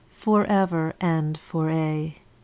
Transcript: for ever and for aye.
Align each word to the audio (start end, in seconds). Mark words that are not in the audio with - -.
for 0.09 0.47
ever 0.47 0.95
and 0.99 1.37
for 1.37 1.69
aye. 1.69 2.15